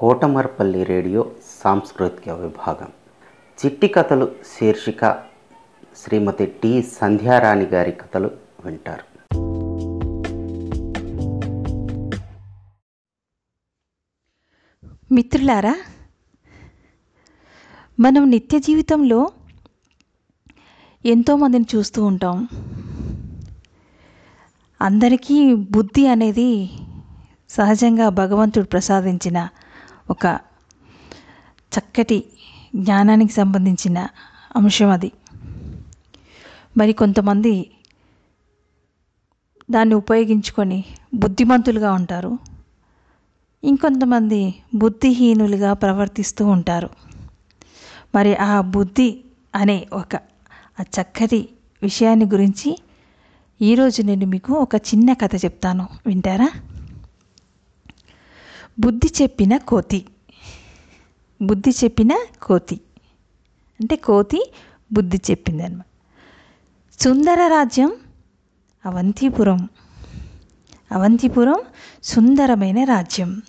[0.00, 1.32] Kotamarpalli radio
[1.64, 2.88] సాంస్కృతిక విభాగం.
[3.64, 5.24] చిట్టి కథలు శీర్షిక
[5.96, 8.30] శ్రీమతి టి సంధ్యారాణి గారి కథలు
[8.64, 9.04] వింటారు.
[15.12, 15.76] మిత్రులారా
[18.00, 19.30] మనం నిత్య జీవితంలో
[21.06, 22.48] ఎంతోమందిని చూస్తూ ఉంటాం.
[24.82, 26.70] అందరికీ బుద్ధి అనేది
[27.50, 29.48] సహజంగా భగవంతుడు ప్రసాదించిన
[30.10, 30.40] ఒక
[31.78, 32.24] చక్కటి
[32.76, 34.08] జ్ఞానానికి సంబంధించిన
[34.56, 35.12] అంశం అది.
[36.76, 37.70] మరి కొంతమంది
[39.70, 40.84] దాన్ని ఉపయోగించుకొని
[41.14, 42.38] బుద్ధిమంతులుగా ఉంటారు.
[43.64, 46.90] ఇంకొంతమంది బుద్ధిహీనులుగా ప్రవర్తిస్తూ ఉంటారు.
[48.14, 49.20] మరి ఆ బుద్ధి
[49.54, 50.16] అనే ఒక
[50.80, 51.48] ఆ చక్కటి
[51.82, 52.78] విషయాన్ని గురించి
[53.62, 55.88] ఈరోజు నేను మీకు ఒక చిన్న కథ చెప్తాను.
[56.06, 56.50] వింటారా?
[58.78, 60.06] బుద్ధి చెప్పిన కోతి.
[61.42, 62.80] బుద్ధి చెప్పిన కోతి.
[63.80, 64.52] అంటే కోతి
[64.92, 65.86] బుద్ధి చెప్పింది అనమాట
[67.00, 67.92] సుందర రాజ్యం
[68.86, 69.68] అవంతిపురం.
[70.92, 71.60] అవంతిపురం
[72.02, 73.42] సుందరమైన రాజ్యం.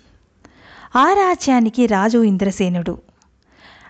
[0.96, 2.98] ఆ రాజ్యానికి రాజు ఇంద్రసేనుడు.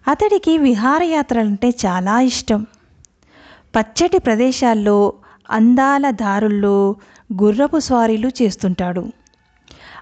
[0.09, 2.67] అతడికి విహారయాత్రలంటే చాలా ఇష్టం.
[3.77, 5.13] పచ్చటి ప్రదేశాల్లో
[5.51, 6.97] అందాల దారుల్లో
[7.43, 9.13] గుర్రపు స్వారీలు చేస్తుంటాడు.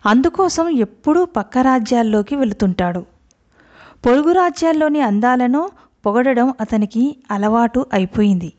[0.07, 3.07] అందుకోసం ఎప్పుడూ పక్క రాజ్యాల్లోకి వెళుతుంటాడు.
[4.07, 5.71] పొరుగు రాజ్యాల్లోని అందాలను
[6.07, 8.53] పొగడడం అతనికి అలవాటు అయిపోయింది.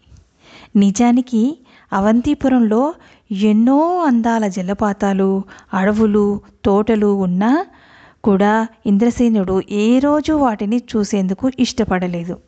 [0.75, 1.59] నిజానికి
[1.93, 2.93] అవంతిపురంలో
[3.31, 7.65] ఎన్నో అందాల జలపాతాలు అడవులు తోటలు ఉన్నా
[8.23, 12.39] కూడా ఇంద్రసేనుడు ఏ రోజు వాటిని చూసేందుకు ఇష్టపడలేదు.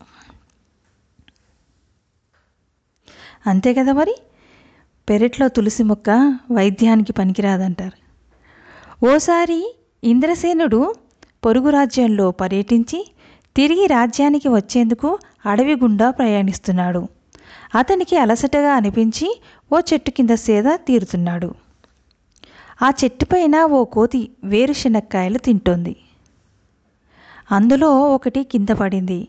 [3.48, 4.16] అంతే కదా మరి?
[5.10, 8.03] పెరట్లో తులసి మొక్క వైద్యానికి పనికిరాదంటారు.
[9.04, 10.96] ఓసారి ఇంద్రసేనుడు
[11.46, 13.08] పొరుగు రాజ్యంలో పర్యటించి
[13.56, 17.08] తిరిగి రాజ్యానికి వచ్చేందుకు అడవి గుండా ప్రయాణిస్తున్నాడు.
[17.76, 19.42] అతనికి అలసటగా అనిపించి
[19.74, 21.56] ఓ చెట్టు కింద సేద తీరుతున్నాడు.
[22.82, 25.96] ఆ చెట్టుపైన ఓ కోతి వేరుశనక్కాయలు తింటోంది.
[27.52, 29.28] అందులో ఒకటి కింద పడింది.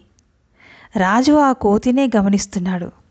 [0.97, 3.04] రాజు ఆ కోతినే గమనిస్తున్నాడు.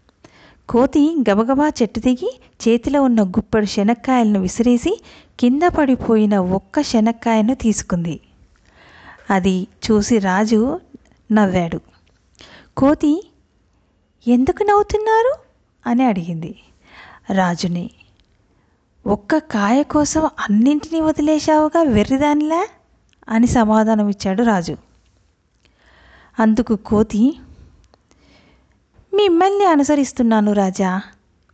[0.69, 5.01] కోతి గబగబా చెట్టు దిగి చేతిలో ఉన్న గుప్పెడు శనక్కాయలను విసిరేసి
[5.40, 8.19] కింద పడిపోయిన ఒక్క శనక్కాయను తీసుకుంది.
[9.29, 10.79] అది చూసి రాజు
[11.31, 11.79] నవ్వాడు.
[12.78, 13.31] కోతి
[14.28, 15.35] ఎందుకు నవ్వుతున్నారు?
[15.90, 16.56] అని అడిగింది.
[17.34, 17.90] రాజుని
[19.07, 22.68] ఒక్క కాయ కోసం అన్నింటినీ వదిలేశావుగా వెర్రిదానిలా?
[23.30, 24.78] అని సమాధానం ఇచ్చాడు రాజు.
[26.40, 27.40] అందుకు కోతి
[29.13, 31.01] మిమ్మల్ని అనుసరిస్తున్నాను రాజా.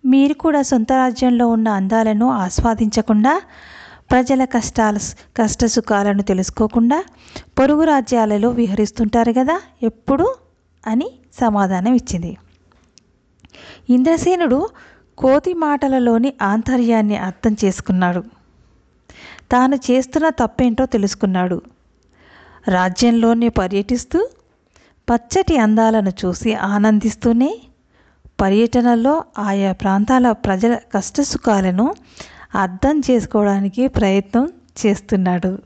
[0.05, 3.41] మీరు కూడా సొంత రాజ్యంలో ఉన్న అందాలను ఆస్వాదించకుండా
[4.11, 4.97] ప్రజల కష్టాల
[5.37, 7.03] కష్ట సుఖాలను తెలుసుకోకుండా
[7.59, 10.35] పొరుగు రాజ్యాలలో విహరిస్తుంటారు కదా ఎప్పుడు?
[10.87, 11.11] అని
[11.41, 12.37] సమాధానం ఇచ్చింది.
[13.89, 14.69] ఇంద్రసేనుడు
[15.17, 18.23] కోతి మాటలలోని ఆంతర్యాన్ని అర్థం చేసుకున్నాడు.
[19.51, 21.61] తాను చేస్తున్న తప్పేంటో తెలుసుకున్నాడు.
[22.67, 24.29] రాజ్యంలోనే పర్యటిస్తూ
[25.09, 27.61] పచ్చటి అందాలను చూసి ఆనందిస్తూనే
[28.41, 31.95] పర్యటనలో ఆయా ప్రాంతాల ప్రజల కష్టసుఖాలను
[32.55, 34.49] అర్థం చేసుకోవడానికి ప్రయత్నం
[34.85, 35.57] చేస్తున్నాడు.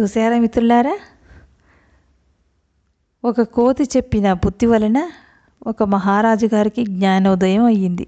[0.00, 0.98] చూసారా మిత్రులారా?
[3.24, 5.10] ఒక కోతి చెప్పిన బుద్ధి వలన
[5.66, 8.06] ఒక మహారాజు గారికి జ్ఞానోదయం అయ్యింది.